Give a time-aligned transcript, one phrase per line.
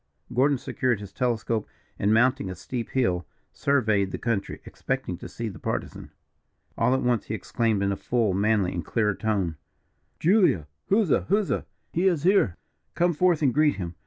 [0.33, 1.67] Gordon secured his telescope,
[1.99, 6.09] and, mounting a steep hill, surveyed the country, expecting to see the Partisan.
[6.75, 9.57] All at once he exclaimed in a full, manly, and clear tone:
[10.19, 11.27] "Julia, huzza!
[11.29, 11.67] huzza!
[11.93, 12.55] He is here
[12.95, 13.93] come forth and greet him.